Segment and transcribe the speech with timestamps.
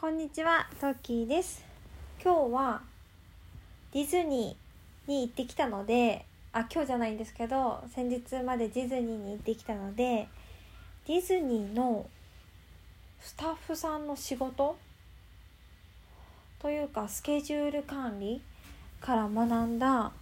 [0.00, 1.64] こんにちは、トッキーです。
[2.22, 2.82] 今日は
[3.92, 10.28] ディズニーに行ってきたので、あ、今日じゃないんですけど、先日までディズニーに行ってきたので、
[11.08, 12.06] ディズニーの
[13.20, 14.76] スタッフさんの仕事？
[16.60, 18.40] というかスケジュール管理
[19.00, 20.12] から学んだ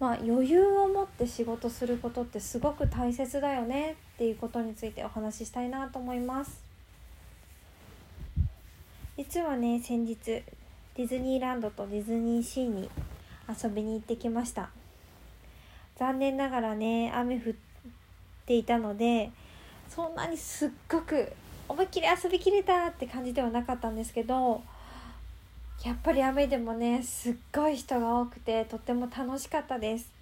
[0.00, 6.67] まあ、余裕を持って仕事することってすごく大切だよねっていうことについてお話ししたいなと思います
[9.18, 12.88] 実はね先日ディズニーランドとディズニーシーに
[13.48, 14.70] 遊びに行ってきました。
[15.98, 17.52] 残念ながらね雨降っ
[18.46, 19.32] ていたので
[19.88, 21.32] そんなにすっごく
[21.68, 24.62] 思いっきり遊びきれたって感じではなかったんですけど
[25.84, 30.12] やっぱり雨でもねすっごい人が多くてとっても楽しかったです。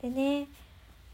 [0.00, 0.46] でね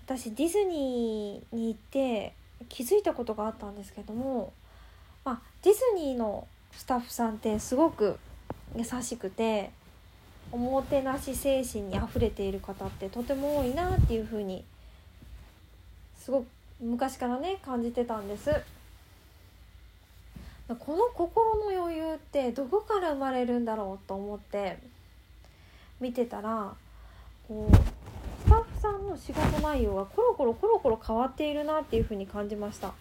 [0.06, 2.32] 私ディズニーに行って
[2.68, 4.52] 気づいたことがあったんですけども、
[5.24, 8.18] まあ、ディズニーのスタッフさんってすごく
[8.76, 9.70] 優しくて
[10.52, 14.64] おもてなし精神にあふれている方ってとても多いなっていうふうに
[16.18, 16.46] すごく
[16.80, 18.50] 昔からね感じてたんです。
[20.78, 24.78] この心の余裕ってどこから生まれるんだろうと思って
[26.00, 26.74] 見てたら
[27.48, 27.76] こう
[28.46, 32.92] スタッフさんの仕事内容がコロコロコロコロ変わっているなっていうふうに感じました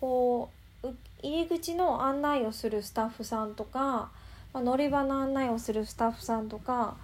[0.00, 0.50] こ
[0.82, 0.88] う
[1.22, 4.10] 入り口の案内をするスタッフさんとか、
[4.52, 6.96] まあ、乗り場の案内をするスタッフさんとか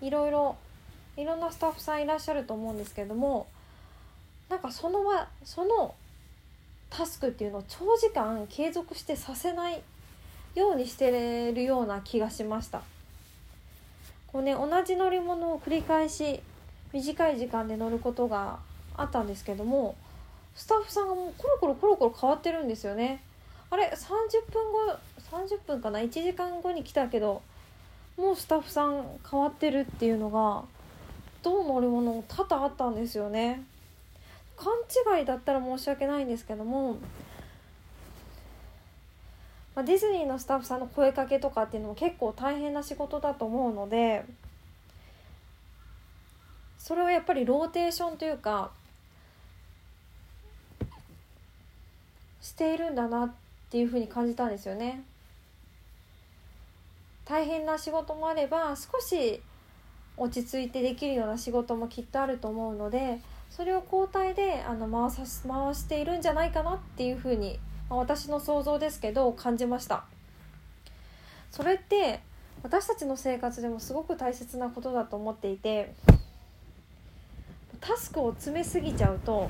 [0.00, 0.56] いろいろ
[1.16, 3.46] いろんなスタッフさんいらっしゃると思うんですけども
[4.48, 5.00] なんかその
[5.44, 5.94] その
[6.90, 9.80] タスクっていうのを長時間継続してさせない
[10.54, 12.82] ようにしてるような気がしました。
[14.30, 16.40] こうね同じ乗り物を繰り返し
[16.92, 18.58] 短い時間で乗ることが
[18.96, 19.94] あったんですけども
[20.54, 23.22] スタッフさんがもうコロコロコロコロ変わってるんですよね。
[23.70, 24.98] あれ30分後
[25.30, 27.42] 30分かな？1時間後に来たけど
[28.16, 30.64] もうスタッフさん変わってるっていうのが
[31.42, 33.62] どの乗り物も多々あったんですよね。
[34.56, 34.72] 勘
[35.18, 36.92] 違いだったら申し訳ないんですけども、
[39.74, 44.24] まあ、ディズニーのスタッフさんの声かけとかっていうのも結構大変な仕事だと思うので
[46.78, 48.70] それをやっぱりローテーションというか
[52.42, 53.32] しているんだなっ
[53.70, 55.02] ていうふうに感じたんですよね。
[57.24, 59.40] 大変な仕事もあれば少し
[60.16, 67.58] 落ち着いてできるような仕事もきっとあると思うのでそれを交代であの回さ回しているんじゃないかなっていうふうに、
[67.88, 70.04] まあ、私の想像ですけど感じました
[71.50, 72.20] それって
[72.62, 75.94] 私たちの生活でもすごく大切なことだと思っていて
[77.80, 79.48] タスクを詰めすぎちゃうと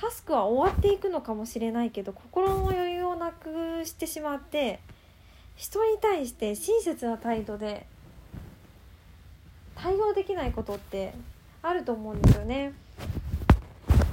[0.00, 4.80] タスクは終わっていくのかもしれないけど心の余裕をなくしてしまって
[5.56, 7.86] 人に対して親切な態度で
[9.74, 11.12] 対応できないことって
[11.62, 12.72] あると思うんですよね。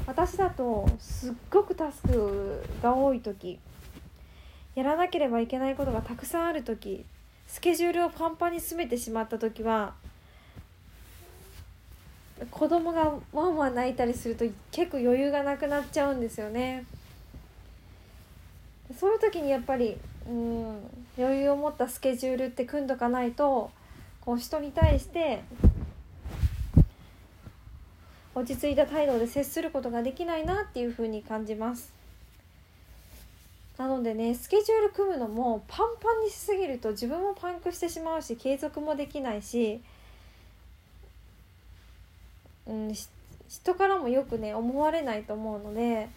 [0.05, 3.59] 私だとすっごくタスクが多い時
[4.75, 7.05] やらなければいけないことがたくさんある時
[7.45, 9.95] スケジュールをパンパンに詰めてしまった時は
[12.51, 16.85] 子供がワンワン泣いたりすると結構余裕がなくなっちゃうんですよね。
[18.99, 19.97] そういう時にやっぱり
[20.29, 20.77] うん
[21.17, 23.71] 余裕を持ったスケジュールって組んどかないと
[24.21, 25.41] こう人に対して
[28.35, 31.91] 落ち着いた態度で接することができないなっていうふうに感じます。
[33.77, 39.81] なのでねスケジュール組むのもパンパンにしすぎると自分もパンクしてしまうし継続もできないし、
[42.67, 42.93] うん、
[43.47, 46.09] 人からもよくね思われないと思うので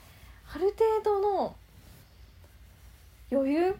[0.53, 0.75] ある
[1.05, 1.57] 程度の
[3.31, 3.77] 余裕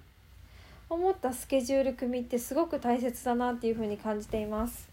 [0.89, 4.89] を持ったスケジュール組みってすごく大切だなっていうふうに感じています。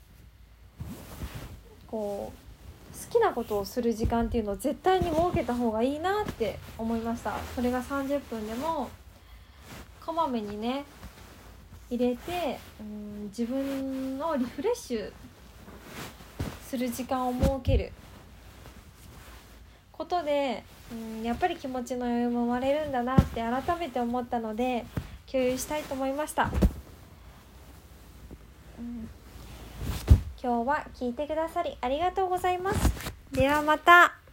[1.88, 2.48] こう
[2.98, 7.38] 好きなことをする時間っていうのを絶対に設けた方がいいなって思いました。
[7.56, 8.90] それが30分でも
[10.04, 10.84] こまめにね
[11.90, 15.12] 入れてうん自分のリフレッシュ
[16.68, 17.94] する時間を設ける
[19.94, 24.86] ことでうんやっぱり気持ちの余裕も生まれるんだなって改めて思ったので
[25.32, 26.52] 共有したいと思いました。
[28.80, 29.10] うん
[30.42, 33.14] 今日は聞いてくださりありがとうございます。
[33.32, 34.27] ではまた。